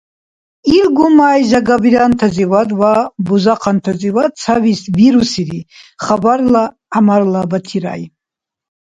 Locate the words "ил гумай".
0.77-1.41